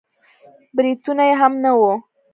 برېتونه 0.75 1.23
يې 1.29 1.33
هم 1.41 1.53
نه 1.63 1.71
وو. 1.79 1.91